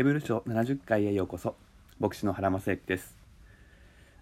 [0.00, 1.56] ヘブル書70回へようこそ。
[1.98, 3.18] 牧師の原正幸です。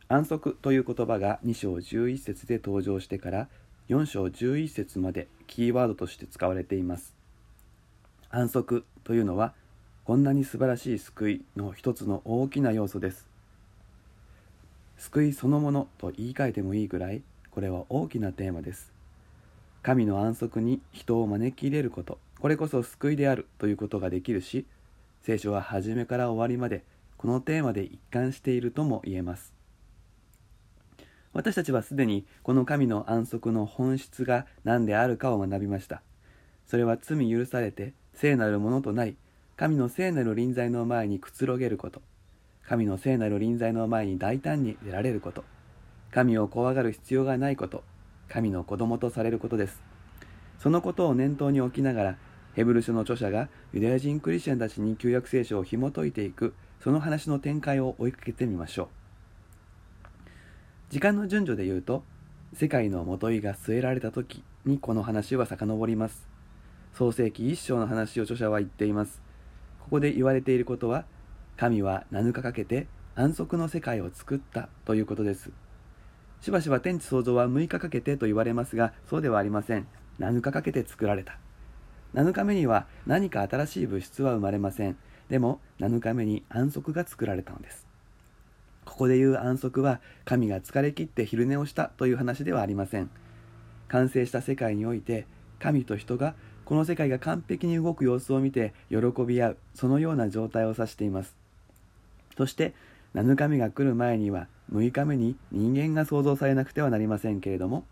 [0.08, 3.48] 安息という言葉が2章11節で登場してから
[3.88, 7.14] 4章11節までキーワードとして使われています。
[8.28, 9.54] 安息というのは
[10.04, 13.28] こんなに素晴らしい救いの一つの大きな要素です。
[14.96, 17.22] 救いそのものと言い換えてもいいぐらい
[17.52, 18.92] これは大きなテーマです。
[19.84, 22.18] 神の安息に人を招き入れること。
[22.40, 24.66] これこそ救いであるということができるし
[25.28, 26.86] 聖書は初めから終わりまで
[27.18, 29.52] このテーマで一貫しているとも言えます。
[31.34, 36.00] 私たちはすでにこの神の安息の本質が何であるかを学びました。
[36.66, 39.18] それは罪許されて聖なるものとなり
[39.54, 42.00] 神の聖なる臨在の前にくつろげること。
[42.66, 45.44] 神の聖なる臨在の前に大胆に出られること。
[46.10, 47.84] 神を怖がる必要がないこと。
[48.30, 49.82] 神の子供とされることです。
[50.58, 52.18] そのことを念頭に置きながら
[52.58, 58.88] ヘブル書の著者がユダヤ人クリスチャンたちに旧約聖書を紐解いていくその話の展開を追いかけてみましょう。
[60.90, 62.02] 時間の順序で言うと
[62.54, 66.26] 世界のもといが据えられた時にこの話は遡ります。
[66.94, 69.22] 創世紀一章の話を著者は言っています。
[69.78, 71.04] ここで言われていることは
[71.56, 75.52] 神は7日かけて安息の世界を作ったということです。
[76.40, 79.86] しばしば天地創造は6日かけてと言われますがそうではありません。
[80.18, 81.38] 7日かけて作られた。
[82.18, 84.96] 7日目には何か新しい物質は生まれません。
[85.28, 87.86] でも7日目に安息が作られたのです。
[88.84, 93.08] ここでいう安息は神が疲れ切って昼寝をしたという話ではありません。
[93.86, 95.26] 完成した世界において
[95.60, 101.36] 神と人がこの世界が完璧に動く様子を見て喜び合うそのような状態を指しています。
[102.36, 102.74] そして
[103.14, 107.84] 7日目が来る前には6日目に人間が創造されなくてはなりませんけれども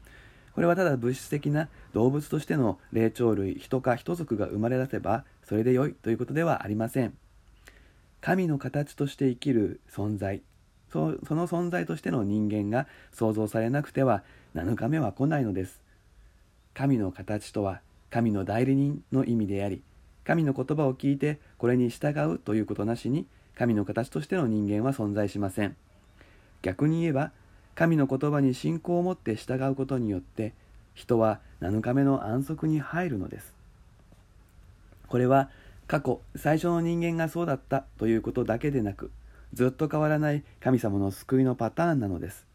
[0.57, 7.13] これはただ物質的な動物としての霊長類人か人族が生まれ出せばそれでよいということではありません。
[8.23, 10.41] 神の形として生きる存在。
[10.91, 14.23] その存在としての人間が創造されなくては
[14.55, 15.83] 7日目は来ないのです。
[16.73, 19.83] 神の形とは神の代理人の意味であり
[20.25, 25.77] 神の言葉を聞いてこれに従うということなしに神の形としての人間は存在しません。
[26.63, 27.33] 逆に言えば
[27.77, 30.55] 神の言葉に信仰を持って従うことによって
[30.95, 33.55] 人は7日目の安息に入るのです。
[35.07, 35.51] これは
[35.87, 39.13] 過去最初の人間がそうだったということだけでなく
[39.53, 42.47] ずっと変わらない神様の救いのパターンなのです。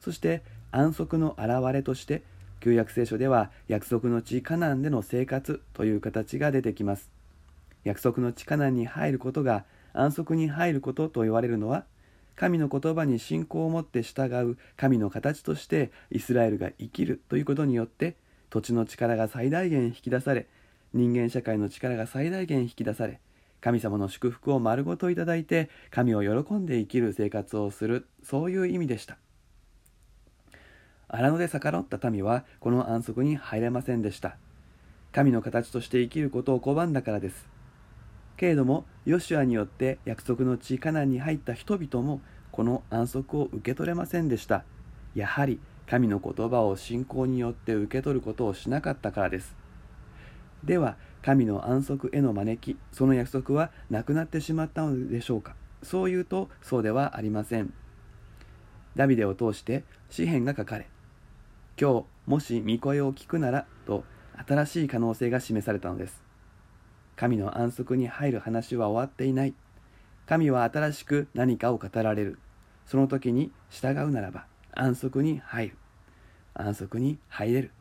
[0.00, 2.22] そして安息の表れとして
[2.60, 7.10] 旧約聖書では約束の地カナンでの生活という形が出てきます。
[7.82, 11.84] 約束の地カナンに入ることが安息に入ることと言われるのは
[12.40, 18.16] 神の言葉に信仰を持って従う神の形としてイスラエルが生きるということによって
[18.48, 20.46] 土地の力が最大限引き出され
[20.94, 23.20] 人間社会の力が最大限引き出され
[23.60, 29.18] 神様の祝福を丸ごといただいて神を喜んで生きる生活をするそういう意味でした。
[31.08, 34.38] 荒野で逆らった民はこの安息に入れませんでした。
[35.12, 37.59] 神の形として生きることを拒んだからです。
[38.40, 44.64] けれどもヨシュアによって約束の地カナンに入った人々もこの安息を受け取れませんでした。
[45.14, 49.54] やはり神の言葉を信仰によって受け取ることをしなかったからです。
[50.64, 55.54] では神の安息への招きその約束はなくなってしまったのでしょうか。
[55.82, 57.74] そう言うとそうではありません。
[58.96, 60.88] ダビデを通して詩篇が書かれ
[61.78, 64.02] 今日もし御声を聞くならと
[64.48, 66.29] 新しい可能性が示されたのです。
[67.20, 69.52] 神の安息に入る話は終わっていない。
[70.24, 72.38] 神は新しく何かを語られる。
[72.86, 75.76] その時に従うならば安息に入る。
[76.54, 77.72] 安息に入れる。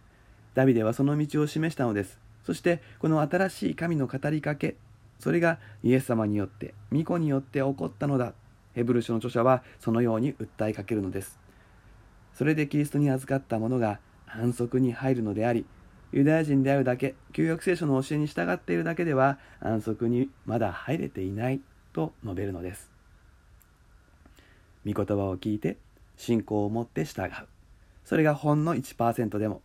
[0.56, 2.20] ダビデはその道を示したのです。
[2.44, 4.76] そしてこの新しい神の語りかけ、
[5.20, 8.34] それがイエス様によって、御子によって起こったのだ。
[8.74, 11.40] ヘブル書の著者はそのように訴えかけるのです。
[12.34, 15.66] それでキリストに預かった者が安息に入るのであり、
[16.12, 21.62] ユダヤ人であるだけ、旧約聖書の教えに従っているだけでは安息にまだ入れていない
[21.94, 22.92] と述べるのです。
[24.86, 25.78] 御言葉を聞いて
[26.18, 27.32] 信仰を持って従う。
[28.04, 29.62] それがほんの1%でも、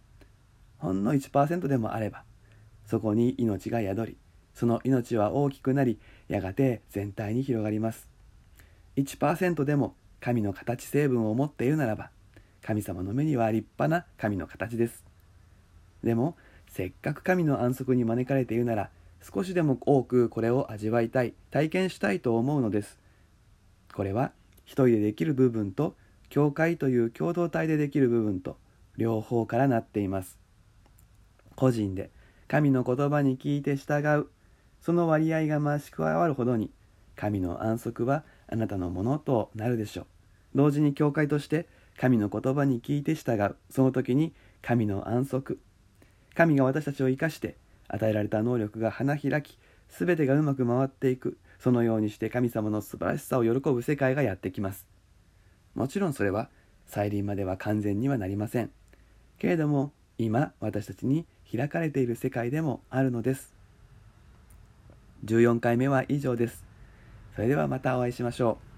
[0.79, 2.25] ほんの1%でもあれば、
[2.85, 4.17] そこに命が宿り、
[4.53, 5.99] その命は大きくなり、
[6.29, 8.11] やがて全体に広がります。
[8.97, 12.11] 1%でも神の形成分を持っているならば、
[12.63, 15.14] 神様の目には立派な神の形です。
[16.05, 16.37] でも
[16.69, 18.91] せっかく神の安息に招かれているなら
[19.23, 22.99] 少しでも多くこれを味わいたい体験したいと思うのです。
[23.95, 24.33] これは
[24.65, 25.95] 一人でできる部分と
[26.29, 28.59] 教会という共同体でできる部分と
[28.97, 30.39] 両方からなっています。
[31.57, 32.11] 個人で
[32.49, 34.29] 神の言葉に聞いて従う
[34.81, 36.71] その割合が増し加わるほどに
[37.17, 40.07] 神の安息はあなたのものとなるでしょう。
[40.55, 41.67] 同時に教会として
[41.97, 45.59] 神の言葉に聞いて従うその時に神の安息。
[46.35, 47.57] 神が私たちを生かして
[47.89, 49.59] 与えられた能力が花開き
[49.89, 51.39] 全てがうまく回っていく。
[51.61, 54.87] そのようにして神様の素晴らしさを喜ぶ世界がやってきます。
[55.75, 56.51] もちろんそれは
[56.87, 58.71] 再臨までは完全にはなりません。
[59.39, 63.55] けれども今私たちに開かれている世界でもあるのです。
[65.25, 66.65] 14回目は以上です。
[67.35, 68.74] それではまたお会いしましょう。